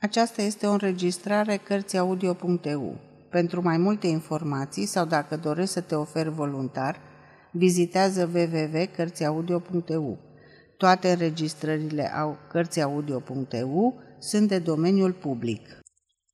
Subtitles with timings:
[0.00, 2.96] Aceasta este o înregistrare Cărțiaudio.eu.
[3.30, 7.00] Pentru mai multe informații sau dacă dorești să te oferi voluntar,
[7.52, 10.18] vizitează www.cărțiaudio.eu.
[10.76, 15.60] Toate înregistrările au Cărțiaudio.eu sunt de domeniul public.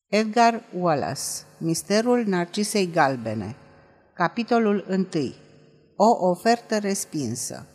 [0.06, 1.22] Edgar Wallace
[1.58, 3.56] Misterul Narcisei Galbene
[4.14, 5.06] Capitolul 1
[5.96, 7.66] O ofertă respinsă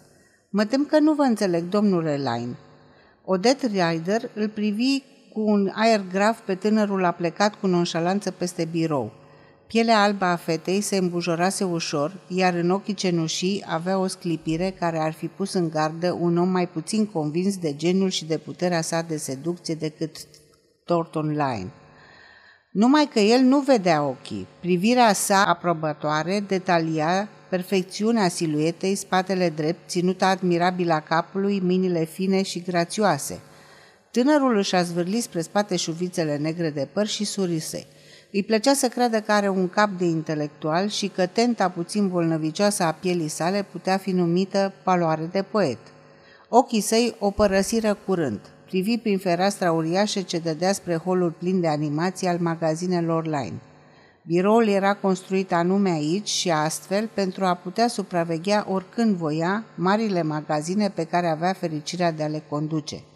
[0.50, 2.58] Mă tem că nu vă înțeleg, domnule Line.
[3.26, 5.04] Odette Rider îl privi
[5.34, 9.12] cu un aer grav pe tânărul a plecat cu nonșalanță peste birou.
[9.68, 14.98] Pielea albă a fetei se îmbujorase ușor, iar în ochii cenușii avea o sclipire care
[14.98, 18.82] ar fi pus în gardă un om mai puțin convins de genul și de puterea
[18.82, 20.18] sa de seducție decât
[20.86, 21.72] Thornton Lyne.
[22.72, 24.48] Numai că el nu vedea ochii.
[24.60, 32.62] Privirea sa aprobătoare detalia perfecțiunea siluetei, spatele drept, ținuta admirabil a capului, mâinile fine și
[32.62, 33.40] grațioase–
[34.12, 37.86] Tânărul își a zvârlit spre spate șuvițele negre de păr și surise.
[38.32, 42.84] Îi plăcea să creadă că are un cap de intelectual și că tenta puțin bolnăvicioasă
[42.84, 45.78] a pielii sale putea fi numită paloare de poet.
[46.50, 48.40] Ochii săi o părăsiră curând.
[48.66, 53.62] Privi prin fereastra uriașă ce dădea spre holul plin de animații al magazinelor Line.
[54.26, 60.90] Biroul era construit anume aici și astfel pentru a putea supraveghea oricând voia marile magazine
[60.90, 63.04] pe care avea fericirea de a le conduce–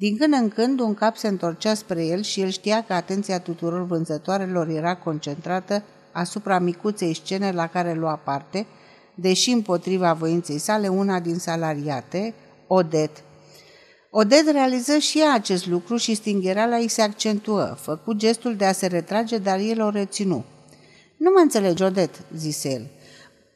[0.00, 3.40] din când în când un cap se întorcea spre el și el știa că atenția
[3.40, 8.66] tuturor vânzătoarelor era concentrată asupra micuței scene la care lua parte,
[9.14, 12.34] deși împotriva voinței sale una din salariate,
[12.66, 13.10] Odet.
[14.10, 17.76] Odet realiză și ea acest lucru și stinghereala ei se accentuă.
[17.80, 20.44] Făcu gestul de a se retrage, dar el o reținu.
[21.16, 22.90] Nu mă înțelegi, Odet, zise el.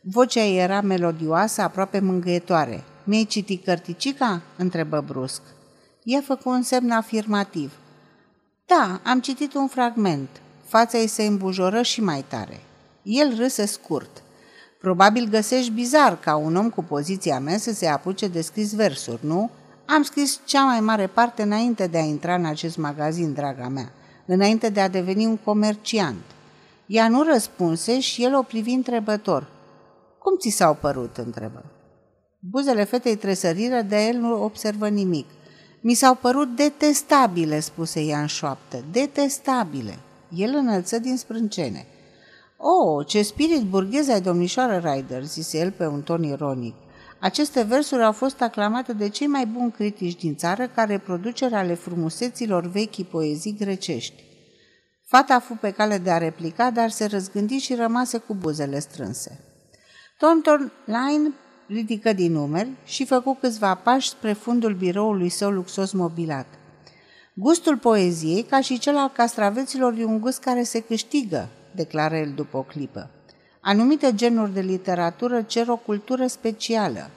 [0.01, 2.85] Vocea ei era melodioasă, aproape mângâietoare.
[3.05, 5.43] Mi-ai citit cărticica?" întrebă brusc.
[6.05, 7.73] Ea făcu un semn afirmativ.
[8.67, 10.29] Da, am citit un fragment.
[10.65, 12.61] Fața ei se îmbujoră și mai tare.
[13.03, 14.23] El râse scurt.
[14.81, 19.27] Probabil găsești bizar ca un om cu poziția mea să se apuce de scris versuri,
[19.27, 19.51] nu?
[19.87, 23.93] Am scris cea mai mare parte înainte de a intra în acest magazin, draga mea,
[24.27, 26.25] înainte de a deveni un comerciant.
[26.87, 29.51] Ea nu răspunse și el o privi întrebător.
[30.19, 31.65] Cum ți s-au părut?" întrebă.
[32.39, 35.27] Buzele fetei tresăriră, de el nu observă nimic–
[35.87, 39.99] mi s-au părut detestabile, spuse ea în șoaptă, detestabile.
[40.37, 41.87] El înălță din sprâncene.
[42.57, 46.75] Oh, ce spirit burghez ai, domnișoară Ryder, zise el pe un ton ironic.
[47.21, 51.75] Aceste versuri au fost aclamate de cei mai buni critici din țară ca reproducere ale
[51.75, 54.25] frumuseților vechi poezii grecești.
[55.05, 59.41] Fata fu pe cale de a replica, dar se răzgândi și rămase cu buzele strânse.
[60.19, 61.33] Tonton Line
[61.67, 66.47] ridică din numeri și făcu câțiva pași spre fundul biroului său luxos mobilat.
[67.35, 72.33] Gustul poeziei, ca și cel al castraveților, e un gust care se câștigă, declară el
[72.35, 73.11] după o clipă.
[73.61, 77.11] Anumite genuri de literatură cer o cultură specială.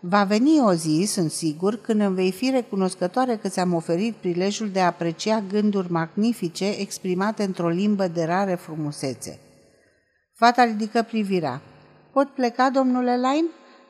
[0.00, 4.70] Va veni o zi, sunt sigur, când îmi vei fi recunoscătoare că ți-am oferit prilejul
[4.70, 9.38] de a aprecia gânduri magnifice exprimate într-o limbă de rare frumusețe.
[10.34, 11.60] Fata ridică privirea.
[12.12, 13.44] Pot pleca, domnule Lain?"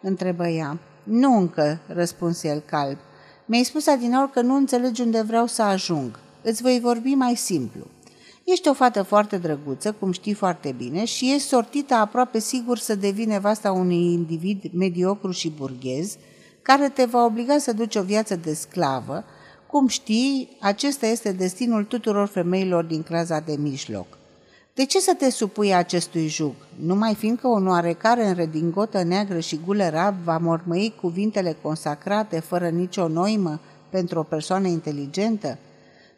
[0.05, 0.79] Întrebă ea.
[1.03, 2.99] Nu încă, răspunse el calm.
[3.47, 6.19] Mi-ai spus adineori că nu înțelegi unde vreau să ajung.
[6.43, 7.87] Îți voi vorbi mai simplu.
[8.45, 12.95] Ești o fată foarte drăguță, cum știi foarte bine, și ești sortită aproape sigur să
[12.95, 16.17] devii nevasta unui individ mediocru și burghez,
[16.63, 19.25] care te va obliga să duci o viață de sclavă.
[19.67, 24.07] Cum știi, acesta este destinul tuturor femeilor din clasa de mijloc.
[24.75, 26.55] De ce să te supui acestui jug?
[26.81, 33.09] Numai fiindcă o oarecare în redingotă neagră și gulerab va mormăi cuvintele consacrate fără nicio
[33.09, 35.59] noimă pentru o persoană inteligentă?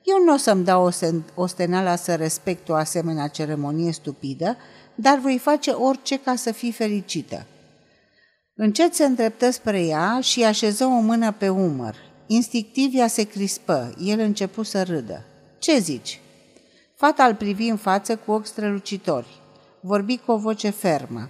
[0.02, 0.90] Eu nu o să-mi dau
[1.34, 4.56] o stenală să respect o asemenea ceremonie stupidă,
[4.94, 7.46] dar voi face orice ca să fii fericită.
[8.54, 11.94] Încet se îndreptă spre ea și așeză o mână pe umăr.
[12.26, 15.24] Instinctiv ea se crispă, el începu să râdă.
[15.58, 16.20] Ce zici?"
[16.98, 19.40] Fata îl privi în față cu ochi strălucitori.
[19.80, 21.28] Vorbi cu o voce fermă.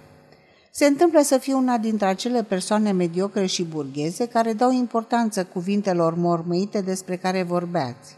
[0.71, 6.15] Se întâmplă să fiu una dintre acele persoane mediocre și burgheze care dau importanță cuvintelor
[6.15, 8.15] mormăite despre care vorbeați.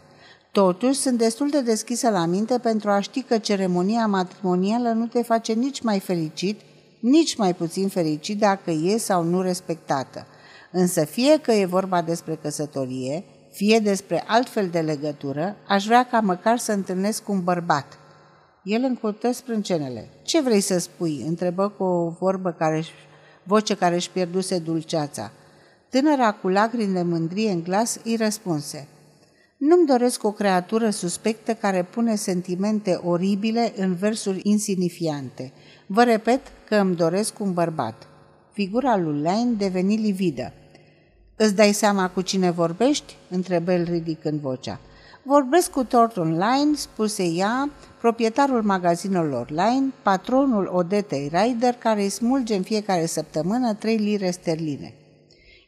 [0.52, 5.22] Totuși, sunt destul de deschisă la minte pentru a ști că ceremonia matrimonială nu te
[5.22, 6.60] face nici mai fericit,
[7.00, 10.26] nici mai puțin fericit dacă e sau nu respectată.
[10.72, 16.20] Însă fie că e vorba despre căsătorie, fie despre altfel de legătură, aș vrea ca
[16.20, 17.98] măcar să întâlnesc un bărbat.
[18.62, 20.08] El încurtă sprâncenele.
[20.22, 22.84] Ce vrei să spui?" întrebă cu o vorbă care,
[23.42, 25.32] voce care își pierduse dulceața.
[25.88, 28.88] Tânăra cu lacrimi de mândrie în glas îi răspunse.
[29.56, 35.52] Nu-mi doresc o creatură suspectă care pune sentimente oribile în versuri insignifiante.
[35.86, 38.06] Vă repet că îmi doresc un bărbat.
[38.52, 40.52] Figura lui Lane deveni lividă.
[41.42, 44.80] Îți dai seama cu cine vorbești?" întrebă el ridicând vocea.
[45.22, 47.70] Vorbesc cu Thornton Line, spuse ea,
[48.00, 54.94] proprietarul magazinelor Line, patronul Odetei Ryder, care îi smulge în fiecare săptămână trei lire sterline.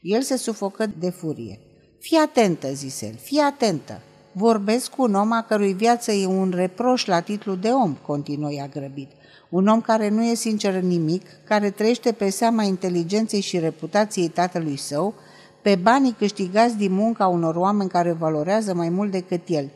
[0.00, 1.60] El se sufocă de furie.
[2.00, 4.00] Fii atentă, zise el, fii atentă.
[4.32, 8.50] Vorbesc cu un om a cărui viață e un reproș la titlu de om, continuă
[8.50, 9.10] ea grăbit.
[9.50, 14.28] Un om care nu e sincer în nimic, care trăiește pe seama inteligenței și reputației
[14.28, 15.14] tatălui său,
[15.62, 19.70] pe banii câștigați din munca unor oameni care valorează mai mult decât el.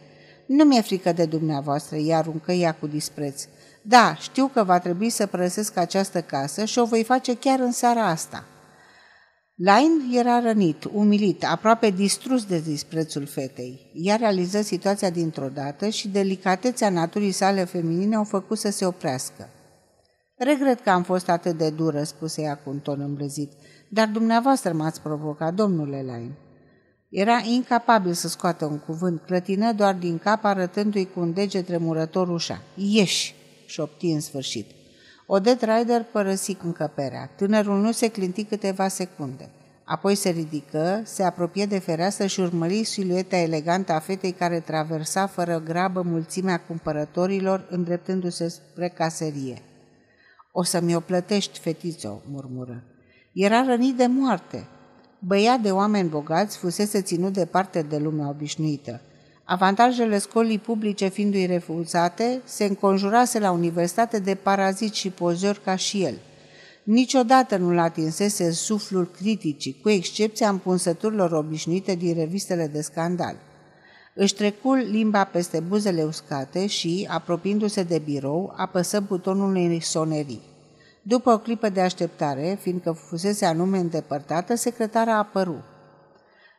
[0.46, 3.44] Nu mi-e frică de dumneavoastră, iar aruncă ea cu dispreț.
[3.82, 7.72] Da, știu că va trebui să părăsesc această casă și o voi face chiar în
[7.72, 8.44] seara asta.
[9.54, 13.90] Line era rănit, umilit, aproape distrus de disprețul fetei.
[13.94, 19.48] Ea realiză situația dintr-o dată și delicatețea naturii sale feminine o făcut să se oprească.
[20.36, 23.52] Regret că am fost atât de dură, spuse ea cu un ton îmblăzit,
[23.88, 26.36] dar dumneavoastră m-ați provocat, domnule Line.
[27.08, 32.28] Era incapabil să scoată un cuvânt, clătină doar din cap arătându-i cu un deget tremurător
[32.28, 32.62] ușa.
[32.74, 33.34] Ieși!
[33.66, 34.70] șopti în sfârșit.
[35.26, 37.30] Odet Ryder părăsi încăperea.
[37.36, 39.50] Tânărul nu se clinti câteva secunde.
[39.84, 45.26] Apoi se ridică, se apropie de fereastră și urmări silueta elegantă a fetei care traversa
[45.26, 49.62] fără grabă mulțimea cumpărătorilor, îndreptându-se spre caserie.
[50.52, 52.84] O să mi-o plătești, fetițo, murmură.
[53.38, 54.66] Era rănit de moarte.
[55.18, 59.00] Băiat de oameni bogați, fusese ținut departe de lumea obișnuită.
[59.44, 66.02] Avantajele școlii publice fiindu-i refuzate, se înconjurase la universitate de paraziți și pozori ca și
[66.02, 66.14] el.
[66.84, 73.36] Niciodată nu-l atinsese suflul criticii, cu excepția împunsăturilor obișnuite din revistele de scandal.
[74.14, 80.54] Își trecu limba peste buzele uscate și, apropiindu-se de birou, apăsă butonul unei sonerii.
[81.08, 85.62] După o clipă de așteptare, fiindcă fusese anume îndepărtată, secretara a apărut.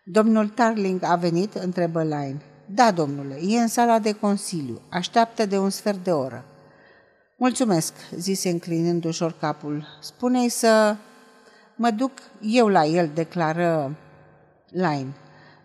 [0.05, 2.41] Domnul Tarling a venit?" întrebă Line.
[2.65, 4.81] Da, domnule, e în sala de consiliu.
[4.89, 6.45] Așteaptă de un sfert de oră.
[7.37, 9.87] Mulțumesc, zise înclinând ușor capul.
[10.01, 10.95] Spune-i să...
[11.75, 12.11] Mă duc
[12.41, 13.95] eu la el, declară
[14.69, 15.13] Line.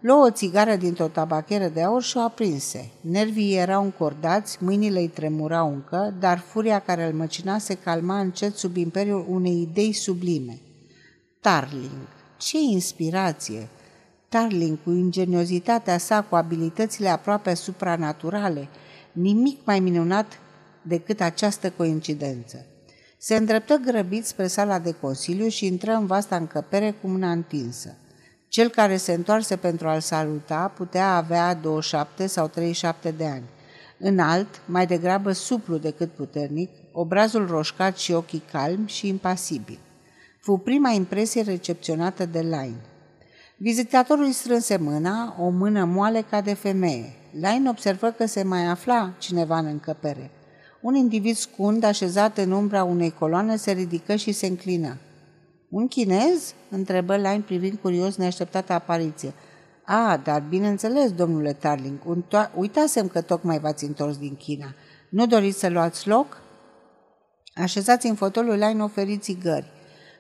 [0.02, 2.90] Luă o țigară dintr-o tabacheră de aur și o aprinse.
[3.00, 8.56] Nervii erau încordați, mâinile îi tremurau încă, dar furia care îl măcina se calma încet
[8.56, 10.58] sub imperiul unei idei sublime.
[11.40, 12.08] Tarling.
[12.36, 13.68] Ce inspirație!
[14.28, 18.68] Tarling, cu ingeniozitatea sa, cu abilitățile aproape supranaturale,
[19.12, 20.26] nimic mai minunat
[20.82, 22.66] decât această coincidență.
[23.18, 27.96] Se îndreptă grăbit spre sala de consiliu și intră în vasta încăpere cu mâna întinsă.
[28.52, 33.44] Cel care se întoarse pentru a-l saluta putea avea 27 sau 37 de ani.
[33.98, 39.78] Înalt, mai degrabă suplu decât puternic, obrazul roșcat și ochii calmi și impasibili.
[40.40, 42.80] Fu prima impresie recepționată de Line.
[43.56, 47.12] Vizitatorul îi strânse mâna, o mână moale ca de femeie.
[47.30, 50.30] Line observă că se mai afla cineva în încăpere.
[50.80, 54.96] Un individ scund, așezat în umbra unei coloane, se ridică și se înclină.
[55.72, 59.32] Un chinez?" întrebă Line privind curios neașteptată apariție.
[59.84, 61.98] A, dar bineînțeles, domnule Tarling,
[62.54, 64.74] uitasem că tocmai v-ați întors din China.
[65.08, 66.40] Nu doriți să luați loc?"
[67.54, 69.70] Așezați în fotolul Line oferi țigări.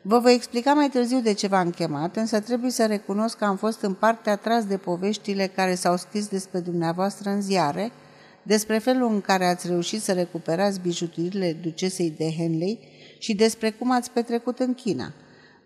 [0.02, 3.56] Vă voi explica mai târziu de ce v-am chemat, însă trebuie să recunosc că am
[3.56, 7.92] fost în parte atras de poveștile care s-au scris despre dumneavoastră în ziare,
[8.42, 12.78] despre felul în care ați reușit să recuperați bijuturile ducesei de Henley
[13.18, 15.12] și despre cum ați petrecut în China.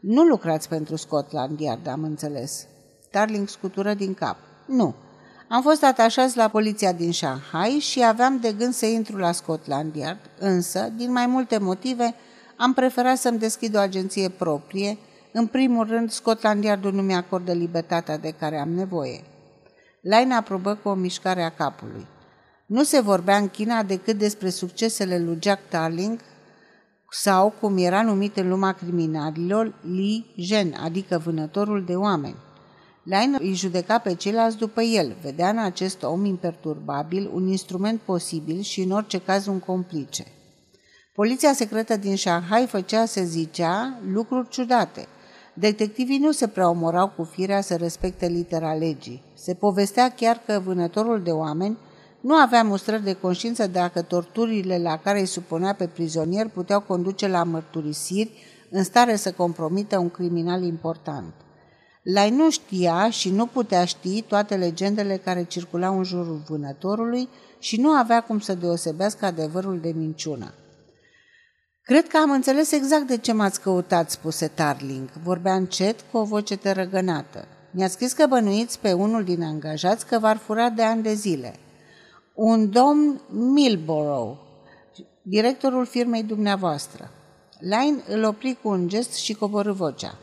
[0.09, 2.67] Nu lucrați pentru Scotland Yard, am înțeles.
[3.11, 4.37] Darling scutură din cap.
[4.67, 4.95] Nu.
[5.49, 9.95] Am fost atașați la poliția din Shanghai și aveam de gând să intru la Scotland
[9.95, 12.15] Yard, însă, din mai multe motive,
[12.57, 14.99] am preferat să-mi deschid o agenție proprie.
[15.33, 19.25] În primul rând, Scotland Yardul nu mi-acordă libertatea de care am nevoie.
[20.01, 22.07] Line aprobă cu o mișcare a capului.
[22.67, 26.21] Nu se vorbea în China decât despre succesele lui Jack Tarling
[27.11, 32.37] sau, cum era numit în lumea criminalilor, Li Zhen, adică vânătorul de oameni.
[33.03, 38.61] Line îi judeca pe ceilalți după el, vedea în acest om imperturbabil un instrument posibil
[38.61, 40.25] și în orice caz un complice.
[41.15, 45.07] Poliția secretă din Shanghai făcea, se zicea, lucruri ciudate.
[45.55, 49.23] Detectivii nu se prea omorau cu firea să respecte litera legii.
[49.35, 51.77] Se povestea chiar că vânătorul de oameni
[52.27, 57.29] nu avea mustrări de conștiință dacă torturile la care îi supunea pe prizonier puteau conduce
[57.29, 58.31] la mărturisiri
[58.71, 61.35] în stare să compromită un criminal important.
[62.03, 67.29] Lai nu știa și nu putea ști toate legendele care circulau în jurul vânătorului
[67.59, 70.55] și nu avea cum să deosebească adevărul de minciună.
[71.83, 75.09] Cred că am înțeles exact de ce m-ați căutat, spuse Tarling.
[75.23, 77.45] Vorbea încet, cu o voce tărăgănată.
[77.71, 81.55] Mi-a scris că bănuiți pe unul din angajați că v-ar fura de ani de zile.
[82.37, 84.37] Un domn Milborough,
[85.23, 87.11] directorul firmei dumneavoastră.
[87.59, 90.15] Line îl opri cu un gest și coborâ vocea.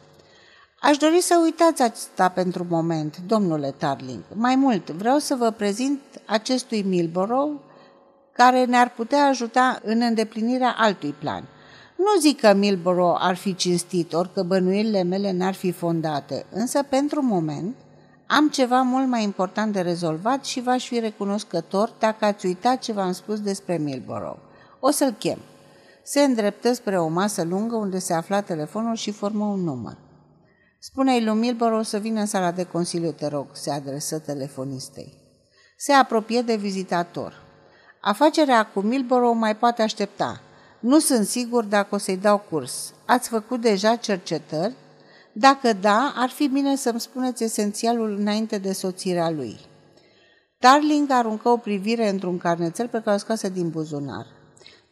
[0.82, 4.24] Aș dori să uitați asta pentru moment, domnule Tarling.
[4.34, 7.60] Mai mult, vreau să vă prezint acestui Milborough
[8.32, 11.43] care ne-ar putea ajuta în îndeplinirea altui plan.
[11.96, 16.84] Nu zic că Milborough ar fi cinstit, ori că bănuielile mele n-ar fi fondate, însă
[16.84, 17.75] pentru moment
[18.35, 22.91] am ceva mult mai important de rezolvat și v-aș fi recunoscător dacă ați uitat ce
[22.91, 24.39] v-am spus despre Milborough.
[24.79, 25.39] O să-l chem.
[26.03, 29.97] Se îndreptă spre o masă lungă unde se afla telefonul și formă un număr.
[30.79, 35.17] Spune-i lui Milborough să vină în sala de consiliu, te rog, se adresă telefonistei.
[35.77, 37.41] Se apropie de vizitator.
[38.01, 40.41] Afacerea cu Milborough mai poate aștepta.
[40.79, 42.93] Nu sunt sigur dacă o să-i dau curs.
[43.05, 44.73] Ați făcut deja cercetări?
[45.33, 49.59] Dacă da, ar fi bine să-mi spuneți esențialul înainte de soțirea lui.
[50.59, 54.25] Darling aruncă o privire într-un carnețel pe care o scoase din buzunar.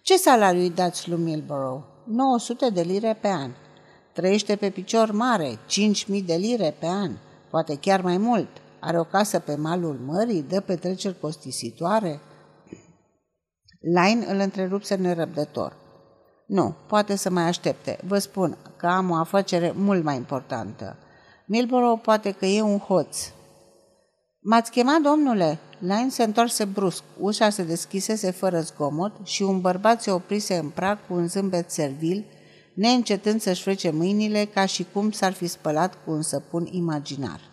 [0.01, 1.83] Ce salariu îi dați lui Milborough?
[2.05, 3.51] 900 de lire pe an.
[4.13, 7.11] Trăiește pe picior mare, 5.000 de lire pe an,
[7.49, 8.47] poate chiar mai mult.
[8.79, 12.19] Are o casă pe malul mării, dă petreceri costisitoare.
[13.79, 15.80] Line îl întrerupse nerăbdător.
[16.51, 17.97] Nu, poate să mai aștepte.
[18.07, 20.97] Vă spun că am o afacere mult mai importantă.
[21.45, 23.17] Milborough poate că e un hoț.
[24.39, 25.59] M-ați chemat, domnule?
[25.79, 30.69] Line se întoarse brusc, ușa se deschisese fără zgomot și un bărbat se oprise în
[30.69, 32.25] prag cu un zâmbet servil,
[32.75, 37.50] neîncetând să-și frece mâinile ca și cum s-ar fi spălat cu un săpun imaginar.